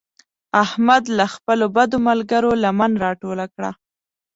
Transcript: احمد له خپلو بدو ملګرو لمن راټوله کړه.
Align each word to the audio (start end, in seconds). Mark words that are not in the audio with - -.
احمد 0.63 1.03
له 1.17 1.25
خپلو 1.33 1.65
بدو 1.75 1.97
ملګرو 2.07 2.51
لمن 2.63 2.91
راټوله 3.03 3.45
کړه. 3.55 3.71